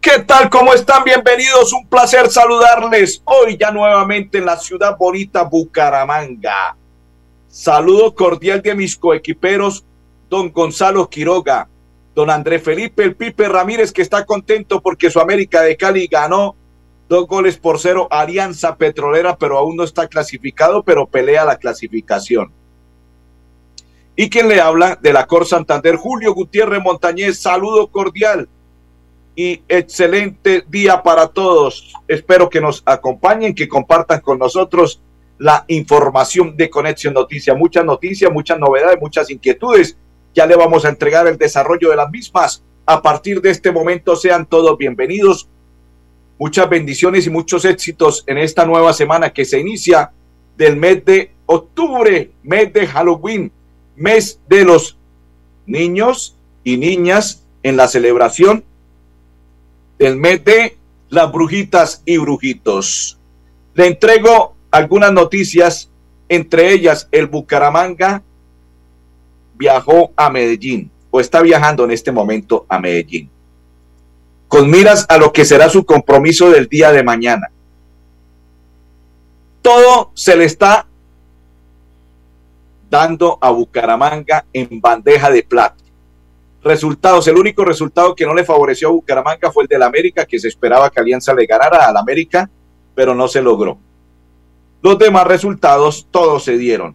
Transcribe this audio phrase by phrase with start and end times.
[0.00, 0.48] ¿qué tal?
[0.48, 1.04] ¿Cómo están?
[1.04, 1.72] Bienvenidos.
[1.72, 6.76] Un placer saludarles hoy ya nuevamente en la ciudad bonita Bucaramanga.
[7.48, 9.84] Saludo cordial de mis coequiperos,
[10.28, 11.68] don Gonzalo Quiroga,
[12.14, 16.54] don André Felipe El Pipe Ramírez, que está contento porque su América de Cali ganó
[17.08, 22.52] dos goles por cero Alianza Petrolera, pero aún no está clasificado, pero pelea la clasificación.
[24.16, 28.48] Y quien le habla de la Cor Santander, Julio Gutiérrez Montañez, saludo cordial
[29.34, 31.94] y excelente día para todos.
[32.08, 35.00] Espero que nos acompañen, que compartan con nosotros
[35.38, 37.56] la información de Conexión Noticias.
[37.56, 39.96] Muchas noticias, muchas novedades, muchas inquietudes.
[40.34, 42.62] Ya le vamos a entregar el desarrollo de las mismas.
[42.86, 45.48] A partir de este momento sean todos bienvenidos.
[46.38, 50.12] Muchas bendiciones y muchos éxitos en esta nueva semana que se inicia
[50.56, 53.52] del mes de octubre, mes de Halloween,
[53.96, 54.98] mes de los
[55.66, 58.64] niños y niñas en la celebración
[60.00, 60.78] del mes de
[61.10, 63.18] las brujitas y brujitos.
[63.74, 65.90] Le entrego algunas noticias,
[66.26, 68.22] entre ellas el Bucaramanga
[69.56, 73.28] viajó a Medellín o está viajando en este momento a Medellín,
[74.48, 77.50] con miras a lo que será su compromiso del día de mañana.
[79.60, 80.86] Todo se le está
[82.88, 85.84] dando a Bucaramanga en bandeja de plata.
[86.62, 90.38] Resultados, el único resultado que no le favoreció a Bucaramanga fue el del América, que
[90.38, 92.50] se esperaba que Alianza le ganara al América,
[92.94, 93.78] pero no se logró.
[94.82, 96.94] Los demás resultados todos se dieron.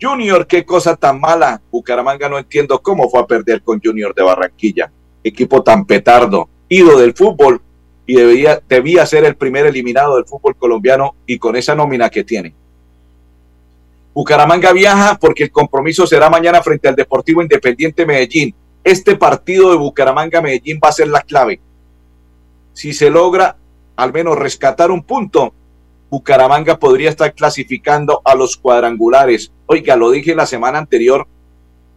[0.00, 1.60] Junior, qué cosa tan mala.
[1.70, 4.92] Bucaramanga no entiendo cómo fue a perder con Junior de Barranquilla.
[5.24, 7.60] Equipo tan petardo, ido del fútbol
[8.06, 12.24] y debía, debía ser el primer eliminado del fútbol colombiano y con esa nómina que
[12.24, 12.54] tiene.
[14.14, 18.54] Bucaramanga viaja porque el compromiso será mañana frente al Deportivo Independiente Medellín.
[18.84, 21.60] Este partido de Bucaramanga-Medellín va a ser la clave.
[22.72, 23.56] Si se logra
[23.96, 25.54] al menos rescatar un punto,
[26.10, 29.52] Bucaramanga podría estar clasificando a los cuadrangulares.
[29.66, 31.26] Oiga, lo dije la semana anterior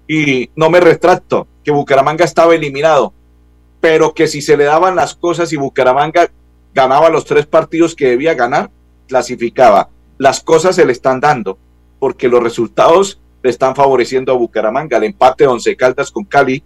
[0.08, 3.14] y no me retracto, que Bucaramanga estaba eliminado,
[3.82, 6.30] pero que si se le daban las cosas y Bucaramanga
[6.74, 8.70] ganaba los tres partidos que debía ganar,
[9.08, 9.90] clasificaba.
[10.18, 11.58] Las cosas se le están dando,
[12.00, 14.98] porque los resultados le están favoreciendo a Bucaramanga.
[14.98, 16.64] El empate de Once Caldas con Cali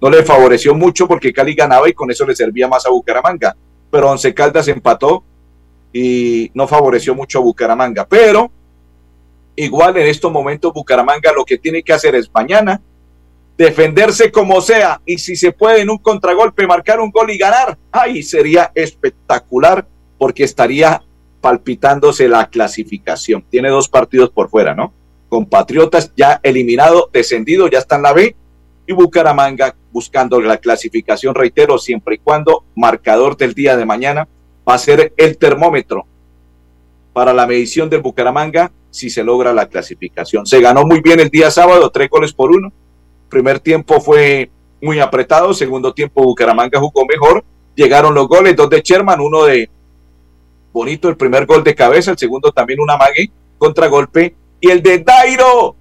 [0.00, 3.56] no le favoreció mucho porque Cali ganaba y con eso le servía más a Bucaramanga.
[3.90, 5.24] Pero Once Caldas empató
[5.92, 8.06] y no favoreció mucho a Bucaramanga.
[8.06, 8.50] Pero
[9.56, 12.80] igual en estos momentos Bucaramanga lo que tiene que hacer es mañana
[13.56, 17.78] defenderse como sea y si se puede en un contragolpe marcar un gol y ganar,
[17.90, 19.86] ahí sería espectacular
[20.18, 21.02] porque estaría
[21.42, 23.44] palpitándose la clasificación.
[23.50, 24.94] Tiene dos partidos por fuera, ¿no?
[25.28, 28.36] Compatriotas ya eliminado, descendido, ya está en la B
[28.86, 34.28] y Bucaramanga buscando la clasificación, reitero, siempre y cuando marcador del día de mañana
[34.66, 36.06] va a ser el termómetro
[37.12, 40.46] para la medición del Bucaramanga si se logra la clasificación.
[40.46, 42.72] Se ganó muy bien el día sábado, tres goles por uno.
[43.28, 44.50] Primer tiempo fue
[44.80, 47.44] muy apretado, segundo tiempo Bucaramanga jugó mejor.
[47.74, 49.68] Llegaron los goles, dos de Sherman, uno de
[50.72, 54.98] bonito, el primer gol de cabeza, el segundo también una mague, contragolpe, y el de
[54.98, 55.76] Dairo,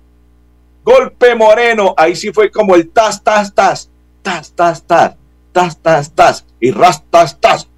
[0.83, 3.89] golpe moreno, ahí sí fue como el tas, tas, tas,
[4.21, 5.15] tas, tas, tas,
[5.51, 7.69] tas, tas, tas, y ras, tas, tas,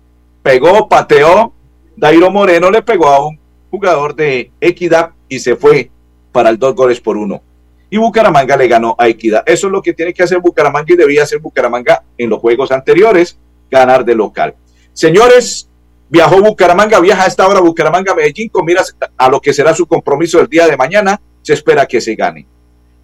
[0.42, 1.54] pegó, pateó,
[1.96, 5.90] Dairo Moreno le pegó a un jugador de Equidad y se fue
[6.32, 7.42] para el dos goles por uno.
[7.90, 9.44] Y Bucaramanga le ganó a Equidad.
[9.46, 12.72] Eso es lo que tiene que hacer Bucaramanga y debía hacer Bucaramanga en los juegos
[12.72, 13.38] anteriores,
[13.70, 14.56] ganar de local.
[14.94, 15.70] Señores,
[16.10, 19.86] viajó Bucaramanga, viaja a esta hora Bucaramanga Medellín con miras a lo que será su
[19.86, 21.20] compromiso el día de mañana.
[21.42, 22.48] Se espera que se gane.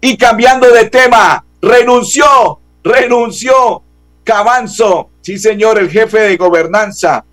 [0.00, 3.82] Y cambiando de tema, renunció, renunció
[4.24, 7.24] Cabanzo, sí señor, el jefe de gobernanza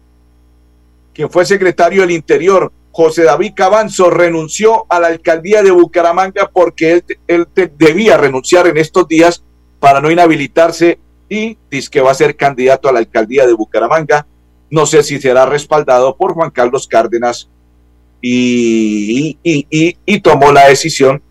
[1.17, 7.01] quien fue secretario del Interior, José David Cabanzo, renunció a la alcaldía de Bucaramanga porque
[7.25, 9.43] él, debía renunciar en estos días
[9.79, 14.27] para no inhabilitarse y dice que va a ser candidato a la alcaldía de Bucaramanga.
[14.69, 17.49] No sé si será respaldado por Juan Carlos Cárdenas
[18.21, 19.37] y,
[20.21, 21.21] tomó la decisión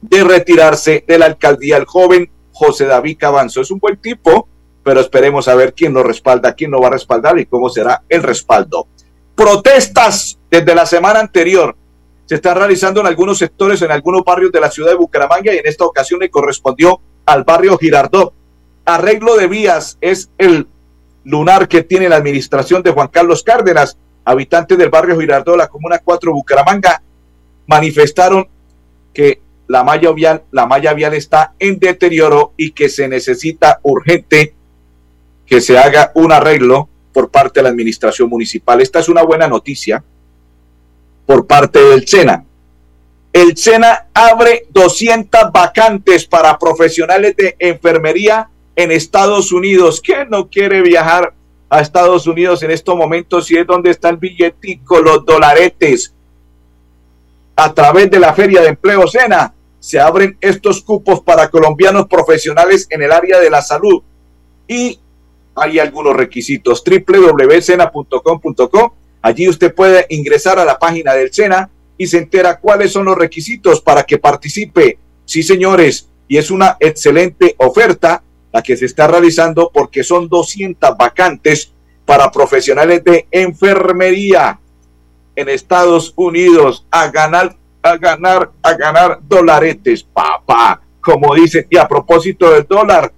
[0.00, 3.60] de retirarse de la alcaldía el joven José David Cabanzo.
[3.60, 4.48] Es un buen tipo,
[4.82, 8.02] pero esperemos a ver quién lo respalda, quién lo va a respaldar y cómo será
[8.08, 8.86] el respaldo.
[9.34, 11.76] Protestas desde la semana anterior
[12.26, 15.58] se están realizando en algunos sectores, en algunos barrios de la ciudad de Bucaramanga y
[15.58, 18.32] en esta ocasión le correspondió al barrio Girardot.
[18.86, 20.68] Arreglo de vías es el
[21.24, 23.98] lunar que tiene la administración de Juan Carlos Cárdenas.
[24.24, 27.02] Habitantes del barrio Girardot, la comuna 4 Bucaramanga,
[27.66, 28.48] manifestaron
[29.12, 34.54] que la malla vial, la malla vial está en deterioro y que se necesita urgente
[35.46, 38.80] que se haga un arreglo por parte de la administración municipal.
[38.80, 40.02] Esta es una buena noticia
[41.26, 42.44] por parte del SENA.
[43.32, 50.00] El SENA abre 200 vacantes para profesionales de enfermería en Estados Unidos.
[50.00, 51.34] ¿Quién no quiere viajar
[51.68, 56.12] a Estados Unidos en estos momentos si es donde está el billetico, los dolaretes?
[57.56, 62.86] A través de la Feria de Empleo SENA se abren estos cupos para colombianos profesionales
[62.90, 64.02] en el área de la salud
[64.66, 64.98] y
[65.54, 66.82] hay algunos requisitos.
[66.84, 68.94] www.sena.com.co
[69.24, 73.16] Allí usted puede ingresar a la página del SENA y se entera cuáles son los
[73.16, 74.98] requisitos para que participe.
[75.24, 78.22] Sí, señores, y es una excelente oferta
[78.54, 81.72] la que se está realizando porque son 200 vacantes
[82.06, 84.60] para profesionales de enfermería
[85.34, 91.66] en Estados Unidos a ganar, a ganar, a ganar dolaretes, papá, como dicen.
[91.68, 93.12] Y a propósito del dólar,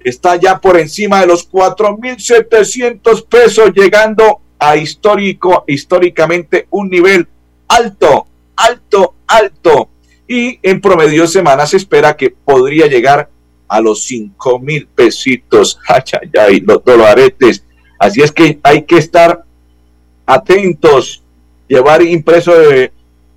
[0.00, 7.28] está ya por encima de los 4.700 pesos, llegando a histórico, históricamente un nivel
[7.68, 8.26] alto,
[8.56, 9.88] alto, alto.
[10.26, 13.28] Y en promedio semana se espera que podría llegar
[13.68, 15.78] a los cinco mil pesitos.
[16.38, 17.64] Ay, los dolaretes.
[17.98, 19.44] Así es que hay que estar
[20.26, 21.22] atentos,
[21.68, 22.52] llevar impreso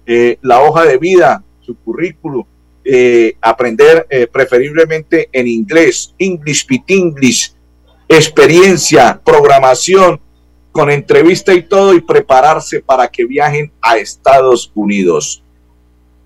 [0.06, 2.46] eh, la hoja de vida, su currículum,
[2.84, 7.54] eh, aprender eh, preferiblemente en inglés, English, Pit English,
[8.08, 10.22] experiencia, programación,
[10.72, 15.44] con entrevista y todo y prepararse para que viajen a Estados Unidos.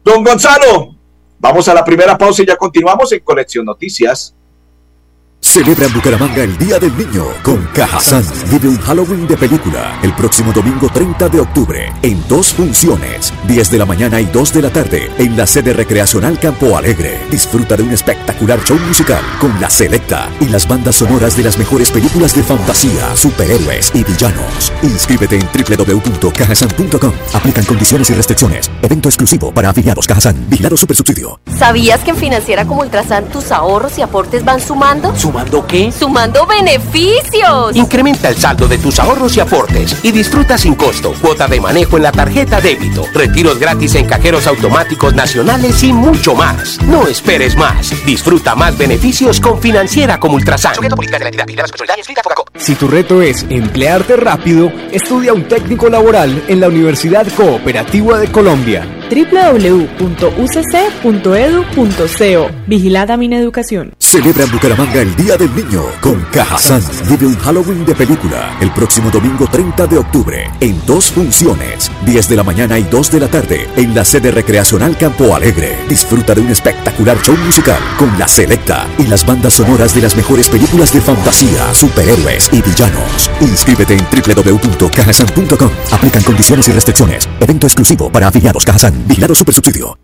[0.03, 0.95] Don Gonzalo,
[1.41, 4.35] vamos a la primera pausa y ya continuamos en Colección Noticias.
[5.51, 8.23] Celebra en Bucaramanga el Día del Niño con Cajazán.
[8.49, 13.69] Vive un Halloween de película el próximo domingo 30 de octubre en dos funciones, 10
[13.69, 17.19] de la mañana y 2 de la tarde en la sede recreacional Campo Alegre.
[17.29, 21.57] Disfruta de un espectacular show musical con la selecta y las bandas sonoras de las
[21.57, 24.71] mejores películas de fantasía, superhéroes y villanos.
[24.83, 27.11] Inscríbete en www.cajazán.com.
[27.33, 28.71] Aplican condiciones y restricciones.
[28.81, 30.45] Evento exclusivo para afiliados Cajazán.
[30.47, 31.41] Vigilado Supersubsidio.
[31.59, 35.13] ¿Sabías que en Financiera como Ultrasan tus ahorros y aportes van sumando?
[35.41, 35.91] ¿Sumando qué?
[35.91, 37.75] ¡Sumando beneficios!
[37.75, 41.97] Incrementa el saldo de tus ahorros y aportes y disfruta sin costo cuota de manejo
[41.97, 46.79] en la tarjeta débito, retiros gratis en cajeros automáticos nacionales y mucho más.
[46.83, 47.91] No esperes más.
[48.05, 50.75] Disfruta más beneficios con Financiera como Ultrasan.
[52.57, 58.31] Si tu reto es emplearte rápido, estudia un técnico laboral en la Universidad Cooperativa de
[58.31, 60.51] Colombia www.ucc.edu.co
[62.67, 63.93] Vigilada Mineducación.
[64.11, 66.83] Celebra en Bucaramanga el Día del Niño con Cajazán.
[67.07, 72.27] Vive un Halloween de película el próximo domingo 30 de octubre en dos funciones, 10
[72.27, 75.77] de la mañana y 2 de la tarde en la sede recreacional Campo Alegre.
[75.87, 80.17] Disfruta de un espectacular show musical con la selecta y las bandas sonoras de las
[80.17, 83.31] mejores películas de fantasía, superhéroes y villanos.
[83.39, 85.71] Inscríbete en www.cajazán.com.
[85.89, 87.29] Aplican condiciones y restricciones.
[87.39, 89.07] Evento exclusivo para afiliados Cajazán.
[89.07, 89.97] Vigilado Supersubsidio.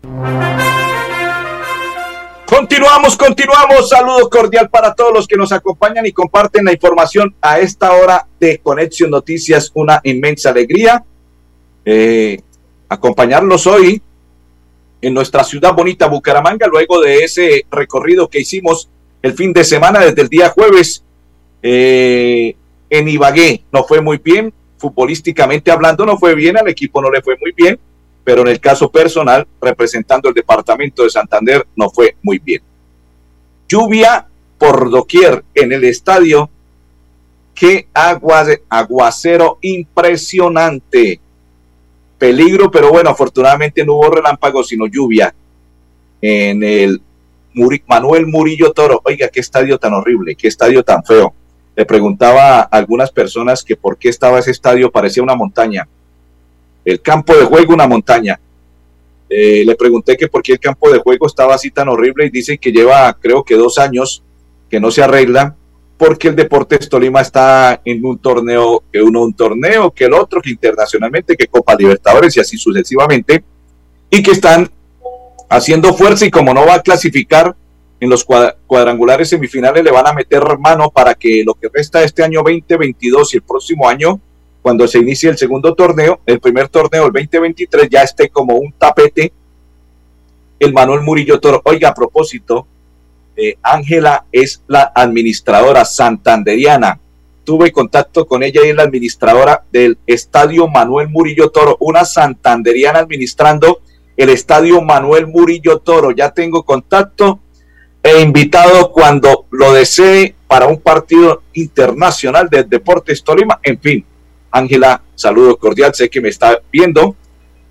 [2.48, 3.90] Continuamos, continuamos.
[3.90, 8.26] Saludo cordial para todos los que nos acompañan y comparten la información a esta hora
[8.40, 9.70] de Conexión Noticias.
[9.74, 11.04] Una inmensa alegría
[11.84, 12.40] eh,
[12.88, 14.00] acompañarlos hoy
[15.02, 18.88] en nuestra ciudad bonita Bucaramanga, luego de ese recorrido que hicimos
[19.20, 21.04] el fin de semana desde el día jueves
[21.62, 22.56] eh,
[22.88, 23.64] en Ibagué.
[23.70, 27.52] No fue muy bien, futbolísticamente hablando, no fue bien, al equipo no le fue muy
[27.54, 27.78] bien
[28.28, 32.60] pero en el caso personal, representando el departamento de Santander, no fue muy bien.
[33.66, 34.26] Lluvia
[34.58, 36.50] por doquier en el estadio.
[37.54, 37.88] Qué
[38.68, 41.18] aguacero impresionante.
[42.18, 45.34] Peligro, pero bueno, afortunadamente no hubo relámpagos, sino lluvia
[46.20, 47.00] en el
[47.86, 49.00] Manuel Murillo Toro.
[49.06, 51.32] Oiga, qué estadio tan horrible, qué estadio tan feo.
[51.74, 55.88] Le preguntaba a algunas personas que por qué estaba ese estadio, parecía una montaña
[56.84, 58.38] el campo de juego una montaña.
[59.28, 62.30] Eh, le pregunté que por qué el campo de juego estaba así tan horrible y
[62.30, 64.22] dice que lleva creo que dos años
[64.70, 65.54] que no se arregla
[65.98, 70.40] porque el Deportes Tolima está en un torneo, que uno un torneo, que el otro,
[70.40, 73.42] que internacionalmente, que Copa Libertadores y así sucesivamente,
[74.08, 74.70] y que están
[75.50, 77.54] haciendo fuerza y como no va a clasificar
[77.98, 82.22] en los cuadrangulares semifinales, le van a meter mano para que lo que resta este
[82.22, 84.20] año 2022 y el próximo año
[84.68, 88.70] cuando se inicie el segundo torneo, el primer torneo, el 2023, ya esté como un
[88.70, 89.32] tapete
[90.58, 91.62] el Manuel Murillo Toro.
[91.64, 92.66] Oiga, a propósito,
[93.34, 97.00] eh, Ángela es la administradora santanderiana.
[97.44, 102.98] Tuve contacto con ella y es la administradora del Estadio Manuel Murillo Toro, una santanderiana
[102.98, 103.80] administrando
[104.18, 106.10] el Estadio Manuel Murillo Toro.
[106.10, 107.40] Ya tengo contacto
[108.02, 113.60] e invitado cuando lo desee para un partido internacional de Deportes Tolima.
[113.62, 114.04] En fin,
[114.50, 117.16] Ángela, saludo cordial, sé que me está viendo.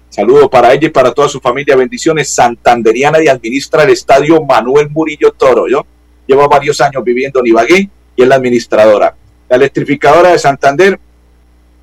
[0.10, 1.76] Saludo para ella y para toda su familia.
[1.76, 2.30] Bendiciones.
[2.30, 5.68] Santanderiana y administra el estadio Manuel Murillo Toro.
[5.68, 5.86] Yo
[6.26, 9.16] llevo varios años viviendo en Ibagué y es la administradora.
[9.50, 11.00] La electrificadora de Santander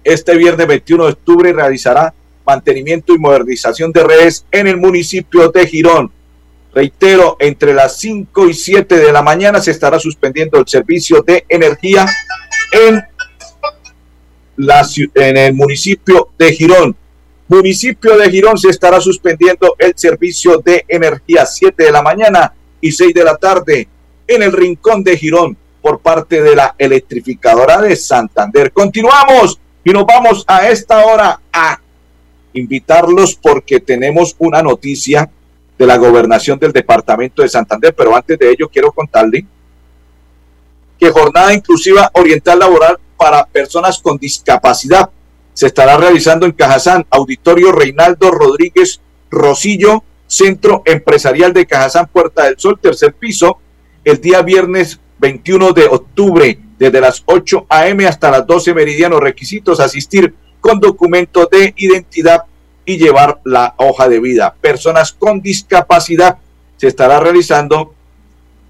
[0.04, 2.12] este viernes 21 de octubre realizará
[2.46, 6.12] mantenimiento y modernización de redes en el municipio de Girón.
[6.74, 11.46] Reitero, entre las 5 y 7 de la mañana se estará suspendiendo el servicio de
[11.48, 12.04] energía
[12.72, 13.02] en,
[14.56, 16.96] la, en el municipio de Girón.
[17.48, 22.90] Municipio de Girón se estará suspendiendo el servicio de energía 7 de la mañana y
[22.90, 23.88] 6 de la tarde
[24.26, 28.72] en el rincón de Girón por parte de la electrificadora de Santander.
[28.72, 31.78] Continuamos y nos vamos a esta hora a
[32.54, 35.30] invitarlos porque tenemos una noticia
[35.76, 39.44] de la gobernación del departamento de Santander, pero antes de ello quiero contarle
[40.98, 45.08] que jornada inclusiva oriental laboral para personas con discapacidad
[45.54, 49.00] se estará realizando en Cajazán, Auditorio Reinaldo Rodríguez
[49.30, 53.56] Rosillo, Centro Empresarial de Cajazán, Puerta del Sol, tercer piso,
[54.04, 58.06] el día viernes 21 de octubre, desde las 8 a.m.
[58.06, 59.20] hasta las 12 meridianos.
[59.20, 62.42] Requisitos, asistir con documento de identidad
[62.84, 64.54] y llevar la hoja de vida.
[64.60, 66.36] Personas con discapacidad
[66.76, 67.94] se estará realizando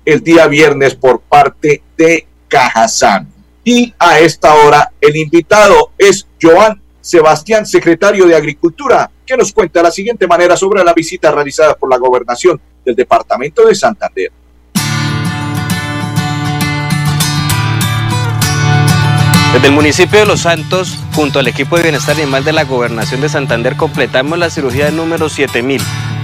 [0.04, 3.33] el día viernes por parte de Cajazán.
[3.64, 9.80] Y a esta hora el invitado es Joan Sebastián, secretario de Agricultura, que nos cuenta
[9.80, 14.32] de la siguiente manera sobre la visita realizada por la gobernación del departamento de Santander.
[19.54, 23.20] Desde el municipio de Los Santos, junto al equipo de bienestar animal de la gobernación
[23.20, 25.80] de Santander, completamos la cirugía número 7000.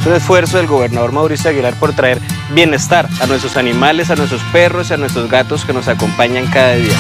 [0.06, 2.18] Un esfuerzo del gobernador Mauricio Aguilar por traer
[2.52, 6.74] bienestar a nuestros animales, a nuestros perros y a nuestros gatos que nos acompañan cada
[6.74, 6.96] día.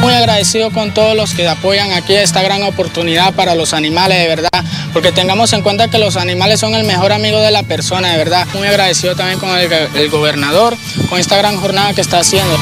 [0.00, 4.28] Muy agradecido con todos los que apoyan aquí esta gran oportunidad para los animales, de
[4.28, 8.10] verdad, porque tengamos en cuenta que los animales son el mejor amigo de la persona,
[8.10, 8.46] de verdad.
[8.52, 10.76] Muy agradecido también con el, el gobernador,
[11.08, 12.58] con esta gran jornada que está haciendo.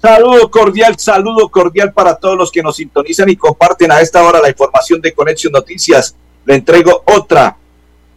[0.00, 4.40] Saludo cordial, saludo cordial para todos los que nos sintonizan y comparten a esta hora
[4.40, 6.16] la información de Conexión Noticias.
[6.46, 7.58] Le entrego otra,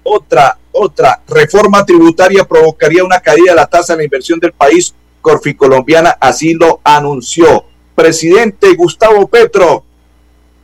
[0.01, 1.21] otra, otra.
[1.27, 4.95] Reforma tributaria provocaría una caída de la tasa de la inversión del país.
[5.19, 7.65] Corfi Colombiana así lo anunció.
[7.95, 9.83] Presidente Gustavo Petro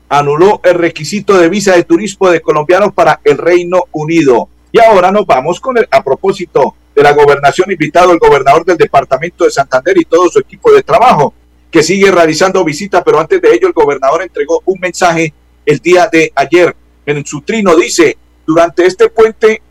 [0.07, 4.47] anuló el requisito de visa de turismo de colombianos para el Reino Unido.
[4.71, 8.75] Y ahora nos vamos con el, a propósito de la gobernación, invitado el gobernador del
[8.75, 11.33] departamento de Santander y todo su equipo de trabajo,
[11.71, 15.33] que sigue realizando visitas, pero antes de ello el gobernador entregó un mensaje
[15.65, 16.75] el día de ayer.
[17.05, 19.61] En su trino dice, durante este puente,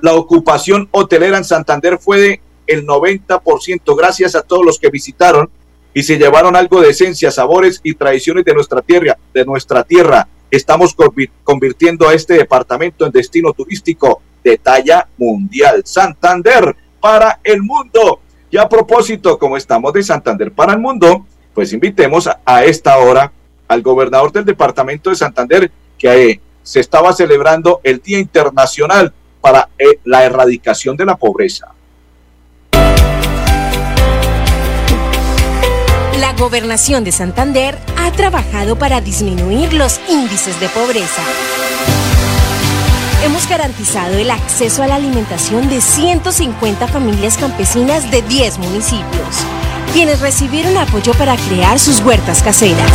[0.00, 5.48] la ocupación hotelera en Santander fue de el 90%, gracias a todos los que visitaron
[5.94, 10.28] y se llevaron algo de esencia, sabores y tradiciones de nuestra tierra, de nuestra tierra.
[10.50, 10.94] Estamos
[11.44, 15.82] convirtiendo a este departamento en destino turístico de talla mundial.
[15.84, 18.20] Santander para el mundo.
[18.50, 23.32] Y a propósito, como estamos de Santander para el mundo, pues invitemos a, esta hora
[23.68, 29.68] al gobernador del departamento de Santander, que eh, se estaba celebrando el Día Internacional para
[29.78, 31.68] eh, la Erradicación de la Pobreza.
[36.18, 41.22] La gobernación de Santander ha trabajado para disminuir los índices de pobreza
[43.24, 49.44] hemos garantizado el acceso a la alimentación de 150 familias campesinas de 10 municipios,
[49.92, 52.90] quienes recibieron apoyo para crear sus huertas caseras.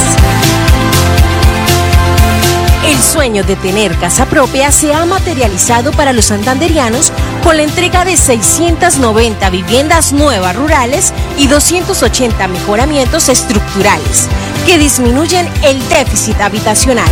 [2.85, 7.11] El sueño de tener casa propia se ha materializado para los santanderianos
[7.43, 14.27] con la entrega de 690 viviendas nuevas rurales y 280 mejoramientos estructurales
[14.65, 17.09] que disminuyen el déficit habitacional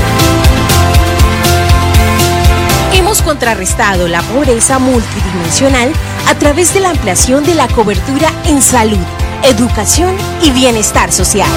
[3.22, 5.92] contrarrestado la pobreza multidimensional
[6.28, 9.06] a través de la ampliación de la cobertura en salud,
[9.44, 11.50] educación y bienestar social.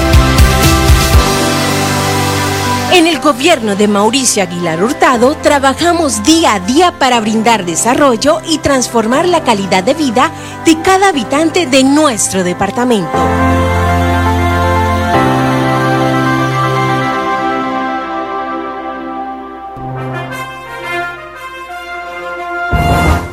[2.91, 8.59] En el gobierno de Mauricio Aguilar Hurtado trabajamos día a día para brindar desarrollo y
[8.59, 10.31] transformar la calidad de vida
[10.65, 13.66] de cada habitante de nuestro departamento.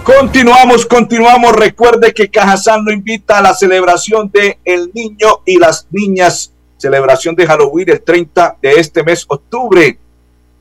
[0.04, 1.56] Continuamos, continuamos.
[1.56, 7.34] Recuerde que Cajazán lo invita a la celebración de El Niño y las Niñas, celebración
[7.34, 9.99] de Halloween el 30 de este mes, octubre,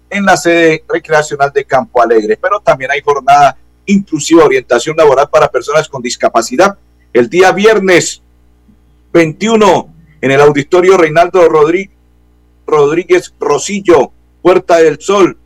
[0.10, 2.40] en la sede recreacional de Campo Alegre.
[2.42, 6.78] Pero también hay jornada inclusiva, orientación laboral para personas con discapacidad.
[7.12, 8.22] El día viernes
[9.12, 9.90] 21
[10.22, 11.50] en el auditorio Reinaldo
[12.66, 15.38] Rodríguez Rosillo, Puerta del Sol,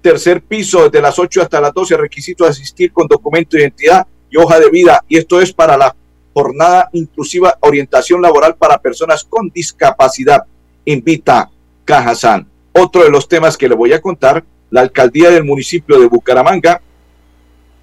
[0.00, 4.36] tercer piso, desde las 8 hasta las 12, requisito asistir con documento de identidad y
[4.36, 5.04] hoja de vida.
[5.08, 5.94] Y esto es para la
[6.32, 10.42] jornada inclusiva orientación laboral para personas con discapacidad.
[10.84, 11.50] Invita
[11.84, 12.46] Cajazán.
[12.72, 16.82] Otro de los temas que le voy a contar, la alcaldía del municipio de Bucaramanga,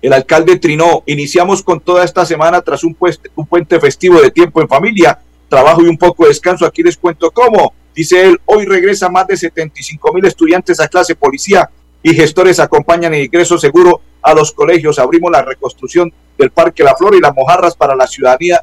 [0.01, 2.95] el alcalde Trinó, iniciamos con toda esta semana tras un,
[3.35, 5.17] un puente festivo de tiempo en familia,
[5.47, 6.65] trabajo y un poco de descanso.
[6.65, 7.73] Aquí les cuento cómo.
[7.95, 11.69] Dice él, hoy regresa más de 75 mil estudiantes a clase policía
[12.03, 14.99] y gestores acompañan el ingreso seguro a los colegios.
[14.99, 18.61] Abrimos la reconstrucción del Parque La Flor y las mojarras para la ciudadanía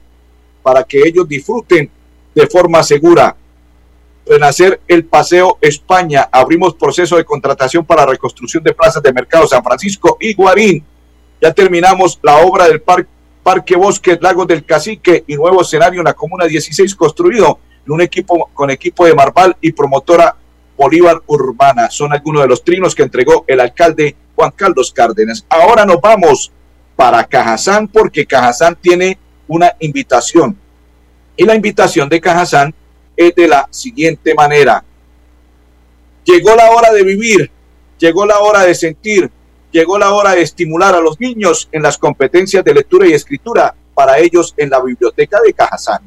[0.62, 1.90] para que ellos disfruten
[2.34, 3.34] de forma segura.
[4.26, 6.28] Renacer el Paseo España.
[6.30, 10.84] Abrimos proceso de contratación para reconstrucción de plazas de mercado San Francisco y Guarín.
[11.40, 16.12] Ya terminamos la obra del Parque Bosque Lagos del Cacique y nuevo escenario en la
[16.12, 20.36] Comuna 16 construido en un equipo con equipo de Marval y promotora
[20.80, 21.90] Bolívar Urbana.
[21.90, 25.44] Son algunos de los trinos que entregó el alcalde Juan Carlos Cárdenas.
[25.46, 26.50] Ahora nos vamos
[26.96, 30.56] para Cajazán porque Cajazán tiene una invitación.
[31.36, 32.74] Y la invitación de Cajazán
[33.14, 34.82] es de la siguiente manera.
[36.24, 37.50] Llegó la hora de vivir,
[37.98, 39.30] llegó la hora de sentir,
[39.70, 43.74] llegó la hora de estimular a los niños en las competencias de lectura y escritura
[43.92, 46.00] para ellos en la biblioteca de Cajazán.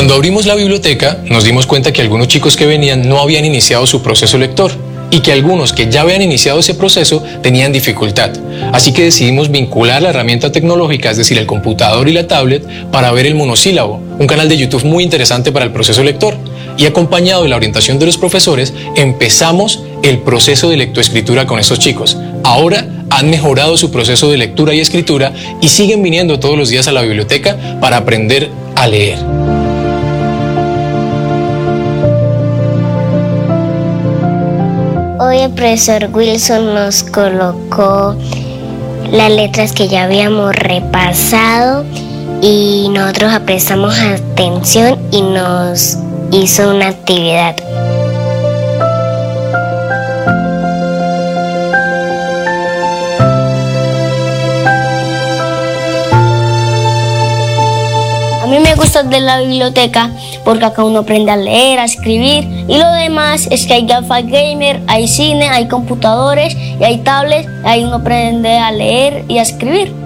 [0.00, 3.86] Cuando abrimos la biblioteca, nos dimos cuenta que algunos chicos que venían no habían iniciado
[3.86, 4.72] su proceso lector
[5.10, 8.30] y que algunos que ya habían iniciado ese proceso tenían dificultad.
[8.72, 13.12] Así que decidimos vincular la herramienta tecnológica, es decir, el computador y la tablet, para
[13.12, 16.34] ver el monosílabo, un canal de YouTube muy interesante para el proceso lector.
[16.78, 21.78] Y acompañado de la orientación de los profesores, empezamos el proceso de lectoescritura con esos
[21.78, 22.16] chicos.
[22.42, 26.88] Ahora han mejorado su proceso de lectura y escritura y siguen viniendo todos los días
[26.88, 29.29] a la biblioteca para aprender a leer.
[35.30, 38.16] Hoy el profesor Wilson nos colocó
[39.12, 41.84] las letras que ya habíamos repasado
[42.42, 45.98] y nosotros prestamos atención y nos
[46.32, 47.54] hizo una actividad.
[58.80, 60.10] De la biblioteca
[60.44, 64.26] porque acá uno aprende a leer, a escribir y lo demás es que hay gafas
[64.26, 69.42] gamer, hay cine, hay computadores y hay tablets, ahí uno aprende a leer y a
[69.42, 69.99] escribir.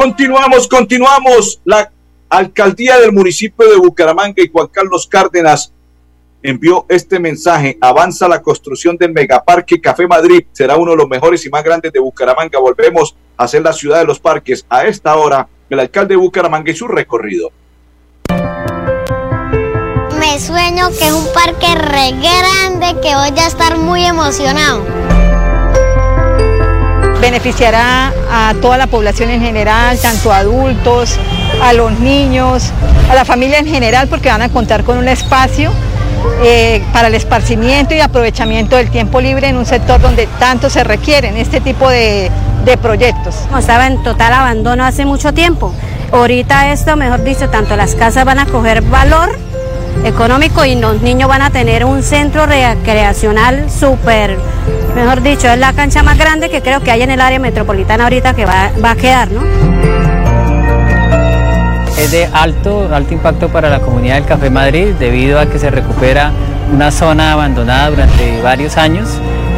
[0.00, 1.60] Continuamos, continuamos.
[1.64, 1.90] La
[2.28, 5.72] alcaldía del municipio de Bucaramanga y Juan Carlos Cárdenas
[6.40, 7.76] envió este mensaje.
[7.80, 10.44] Avanza la construcción del megaparque Café Madrid.
[10.52, 12.60] Será uno de los mejores y más grandes de Bucaramanga.
[12.60, 14.64] Volvemos a ser la ciudad de los parques.
[14.68, 17.50] A esta hora, el alcalde de Bucaramanga y su recorrido.
[20.20, 25.17] Me sueño que es un parque re grande que voy a estar muy emocionado
[27.20, 31.18] beneficiará a toda la población en general, tanto a adultos,
[31.62, 32.70] a los niños,
[33.10, 35.72] a la familia en general, porque van a contar con un espacio
[36.42, 40.84] eh, para el esparcimiento y aprovechamiento del tiempo libre en un sector donde tanto se
[40.84, 42.30] requieren este tipo de,
[42.64, 43.34] de proyectos.
[43.58, 45.74] Estaba en total abandono hace mucho tiempo.
[46.12, 49.36] Ahorita esto, mejor dicho, tanto las casas van a coger valor
[50.04, 54.36] económico y los niños van a tener un centro recreacional súper,
[54.94, 58.04] mejor dicho, es la cancha más grande que creo que hay en el área metropolitana
[58.04, 59.42] ahorita que va, va a quedar, ¿no?
[61.98, 65.70] Es de alto, alto impacto para la comunidad del Café Madrid debido a que se
[65.70, 66.30] recupera
[66.72, 69.08] una zona abandonada durante varios años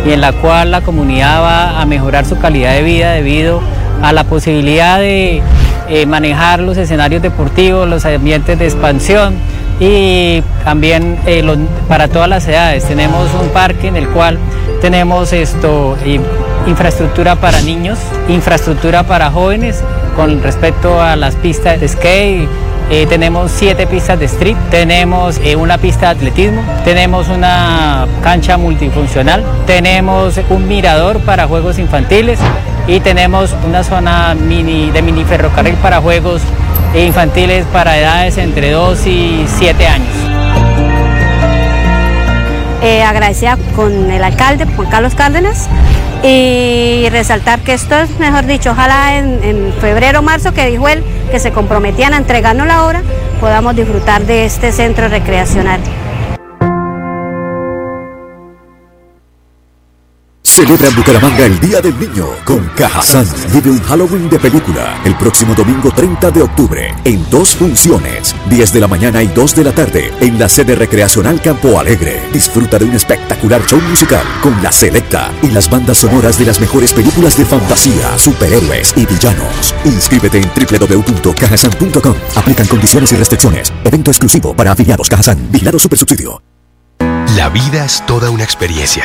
[0.06, 3.60] y en la cual la comunidad va a mejorar su calidad de vida debido
[4.02, 5.42] a la posibilidad de
[5.88, 9.34] eh, manejar los escenarios deportivos, los ambientes de expansión
[9.80, 11.42] y también eh,
[11.88, 12.84] para todas las edades.
[12.84, 14.38] Tenemos un parque en el cual
[14.80, 15.96] tenemos esto,
[16.66, 19.82] infraestructura para niños, infraestructura para jóvenes
[20.14, 22.48] con respecto a las pistas de skate.
[22.90, 28.56] eh, tenemos siete pistas de street, tenemos eh, una pista de atletismo, tenemos una cancha
[28.58, 32.40] multifuncional, tenemos un mirador para juegos infantiles
[32.88, 36.42] y tenemos una zona mini, de mini ferrocarril para juegos
[36.94, 40.08] infantiles para edades entre 2 y 7 años.
[42.82, 45.68] Eh, agradecida con el alcalde Juan Carlos Cárdenas
[46.22, 50.88] y resaltar que esto es, mejor dicho, ojalá en, en febrero o marzo que dijo
[50.88, 53.02] él que se comprometían a entregarnos la obra,
[53.38, 55.80] podamos disfrutar de este centro recreacional.
[60.60, 63.26] Celebra en Bucaramanga el Día del Niño con Cajazán.
[63.50, 68.74] Vive un Halloween de película el próximo domingo 30 de octubre en dos funciones, 10
[68.74, 72.20] de la mañana y 2 de la tarde en la sede recreacional Campo Alegre.
[72.30, 76.60] Disfruta de un espectacular show musical con la selecta y las bandas sonoras de las
[76.60, 79.74] mejores películas de fantasía, superhéroes y villanos.
[79.86, 82.14] Inscríbete en www.cajazán.com.
[82.36, 83.72] Aplican condiciones y restricciones.
[83.82, 85.38] Evento exclusivo para afiliados Cajazán.
[85.50, 86.42] Vigilado Supersubsidio.
[87.34, 89.04] La vida es toda una experiencia.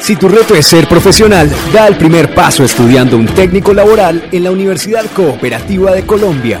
[0.00, 4.44] Si tu reto es ser profesional, da el primer paso estudiando un técnico laboral en
[4.44, 6.60] la Universidad Cooperativa de Colombia.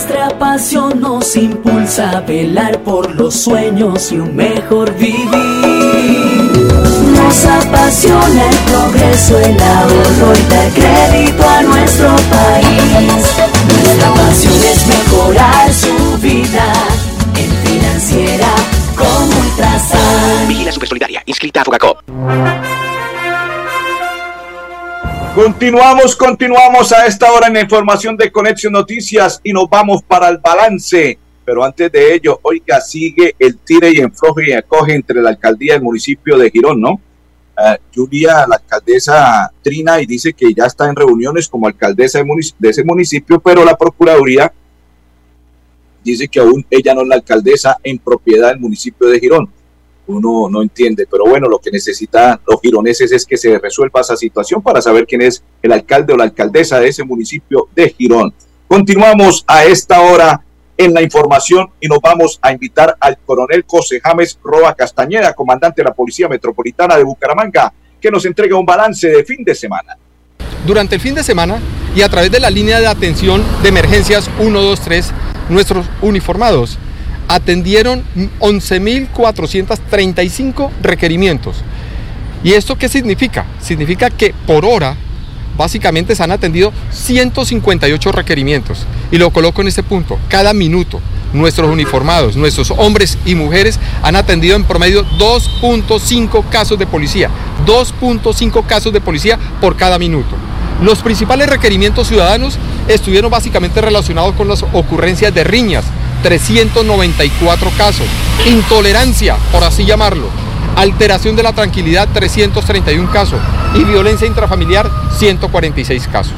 [0.00, 5.28] Nuestra pasión nos impulsa a velar por los sueños y un mejor vivir.
[7.12, 13.26] Nos apasiona el progreso, el ahorro y dar crédito a nuestro país.
[13.68, 16.72] Nuestra pasión es mejorar su vida
[17.36, 18.54] en financiera
[18.96, 20.48] como Ultrasan.
[20.48, 22.00] Vigila Supersolidaria, inscrita a Fogacop.
[25.34, 30.28] Continuamos, continuamos a esta hora en la información de Conexión Noticias y nos vamos para
[30.28, 31.16] el balance.
[31.44, 35.74] Pero antes de ello, oiga, sigue el tire y enfloje y acoge entre la alcaldía
[35.74, 37.00] y el municipio de Girón, ¿no?
[37.56, 42.24] Ah, Julia, la alcaldesa Trina, y dice que ya está en reuniones como alcaldesa de,
[42.58, 44.52] de ese municipio, pero la Procuraduría
[46.02, 49.48] dice que aún ella no es la alcaldesa en propiedad del municipio de Girón
[50.10, 51.06] uno no entiende.
[51.10, 55.06] Pero bueno, lo que necesitan los gironeses es que se resuelva esa situación para saber
[55.06, 58.32] quién es el alcalde o la alcaldesa de ese municipio de Girón.
[58.68, 60.44] Continuamos a esta hora
[60.76, 65.82] en la información y nos vamos a invitar al coronel José James Roa Castañeda, comandante
[65.82, 69.96] de la Policía Metropolitana de Bucaramanga, que nos entrega un balance de fin de semana.
[70.66, 71.58] Durante el fin de semana
[71.94, 75.12] y a través de la línea de atención de emergencias 123,
[75.50, 76.78] nuestros uniformados
[77.30, 78.04] atendieron
[78.40, 81.62] 11.435 requerimientos.
[82.42, 83.46] ¿Y esto qué significa?
[83.60, 84.96] Significa que por hora
[85.56, 88.84] básicamente se han atendido 158 requerimientos.
[89.12, 91.00] Y lo coloco en este punto, cada minuto
[91.32, 97.30] nuestros uniformados, nuestros hombres y mujeres han atendido en promedio 2.5 casos de policía,
[97.64, 100.34] 2.5 casos de policía por cada minuto.
[100.82, 105.84] Los principales requerimientos ciudadanos estuvieron básicamente relacionados con las ocurrencias de riñas,
[106.22, 108.06] 394 casos.
[108.46, 110.28] Intolerancia, por así llamarlo.
[110.76, 113.40] Alteración de la tranquilidad, 331 casos.
[113.74, 116.34] Y violencia intrafamiliar, 146 casos.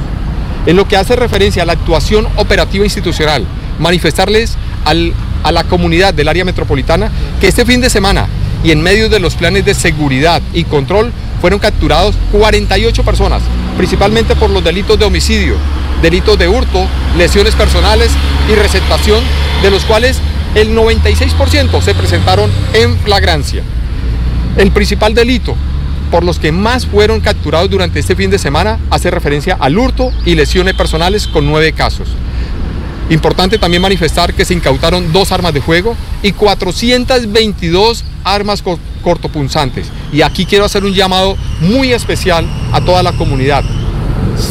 [0.65, 3.45] En lo que hace referencia a la actuación operativa institucional,
[3.79, 8.27] manifestarles a la comunidad del área metropolitana que este fin de semana
[8.63, 13.41] y en medio de los planes de seguridad y control fueron capturados 48 personas,
[13.75, 15.55] principalmente por los delitos de homicidio,
[16.03, 16.85] delitos de hurto,
[17.17, 18.11] lesiones personales
[18.51, 19.23] y receptación,
[19.63, 20.19] de los cuales
[20.53, 23.63] el 96% se presentaron en flagrancia.
[24.57, 25.55] El principal delito
[26.11, 30.11] por los que más fueron capturados durante este fin de semana hace referencia al hurto
[30.25, 32.09] y lesiones personales con nueve casos.
[33.09, 38.63] Importante también manifestar que se incautaron dos armas de fuego y 422 armas
[39.01, 39.87] cortopunzantes.
[40.11, 43.63] Y aquí quiero hacer un llamado muy especial a toda la comunidad.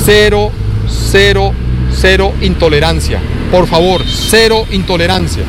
[0.04, 0.50] Cero,
[0.92, 1.52] cero,
[1.90, 3.20] cero intolerancia.
[3.50, 5.44] Por favor, cero intolerancia.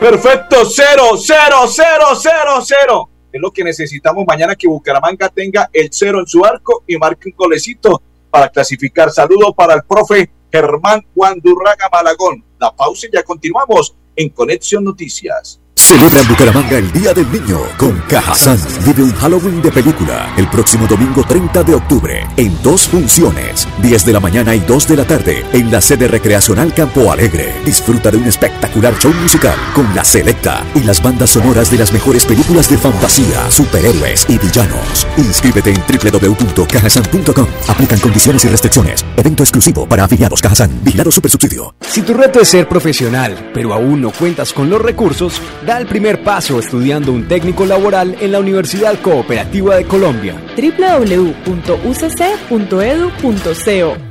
[0.00, 3.10] Perfecto, cero, cero, cero, cero, cero.
[3.32, 7.28] Es lo que necesitamos mañana que Bucaramanga tenga el cero en su arco y marque
[7.28, 9.10] un golecito para clasificar.
[9.10, 12.44] Saludo para el profe Germán Guandurraga Malagón.
[12.58, 15.60] La pausa y ya continuamos en Conexión Noticias.
[15.90, 18.56] Celebra en Bucaramanga el Día del Niño con Cajazán.
[18.86, 24.06] Vive un Halloween de película el próximo domingo 30 de octubre en dos funciones, 10
[24.06, 27.52] de la mañana y 2 de la tarde en la sede recreacional Campo Alegre.
[27.64, 31.92] Disfruta de un espectacular show musical con la selecta y las bandas sonoras de las
[31.92, 35.08] mejores películas de fantasía, superhéroes y villanos.
[35.16, 37.46] Inscríbete en www.cajazán.com.
[37.66, 39.04] Aplican condiciones y restricciones.
[39.16, 40.70] Evento exclusivo para afiliados Cajazán.
[40.84, 41.74] Vigilado Supersubsidio.
[41.80, 45.86] Si tu reto es ser profesional, pero aún no cuentas con los recursos, Da el
[45.86, 50.34] primer paso estudiando un técnico laboral en la Universidad Cooperativa de Colombia.
[50.56, 51.70] www.ucc.edu.co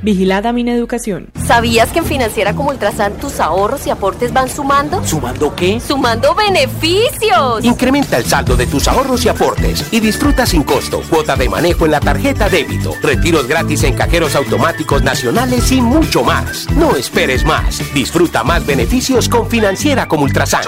[0.02, 1.30] Vigilada Mineducación.
[1.46, 5.06] ¿Sabías que en Financiera como Ultrasan tus ahorros y aportes van sumando?
[5.06, 5.80] ¿Sumando qué?
[5.80, 7.64] ¡Sumando beneficios!
[7.64, 11.86] Incrementa el saldo de tus ahorros y aportes y disfruta sin costo cuota de manejo
[11.86, 16.68] en la tarjeta débito, retiros gratis en cajeros automáticos nacionales y mucho más.
[16.72, 17.82] No esperes más.
[17.94, 20.64] Disfruta más beneficios con Financiera como Ultrasan.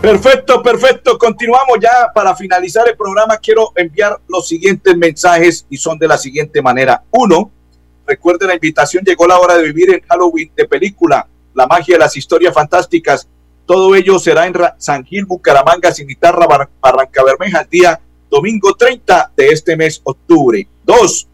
[0.00, 1.18] Perfecto, perfecto.
[1.18, 3.38] Continuamos ya para finalizar el programa.
[3.38, 7.02] Quiero enviar los siguientes mensajes y son de la siguiente manera.
[7.10, 7.50] Uno,
[8.06, 11.98] recuerden la invitación, llegó la hora de vivir en Halloween de película, la magia de
[11.98, 13.28] las historias fantásticas.
[13.66, 16.46] Todo ello será en San Gil, Bucaramanga, Cimitarra,
[16.80, 20.68] Barranca Bermeja, el día domingo 30 de este mes, octubre.
[20.84, 21.26] Dos,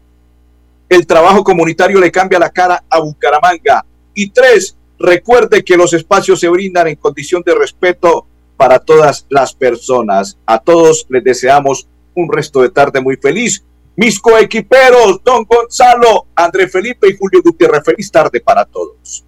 [0.89, 3.85] el trabajo comunitario le cambia la cara a Bucaramanga.
[4.13, 9.53] Y tres, recuerde que los espacios se brindan en condición de respeto para todas las
[9.53, 10.37] personas.
[10.45, 13.63] A todos les deseamos un resto de tarde muy feliz.
[13.95, 19.23] Mis coequiperos, don Gonzalo, André Felipe y Julio Gutiérrez, feliz tarde para todos.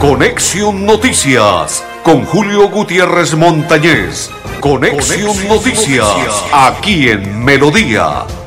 [0.00, 4.30] Conexión Noticias con Julio Gutiérrez Montañez.
[4.60, 8.24] Conexión, Noticias, aquí en Melodía,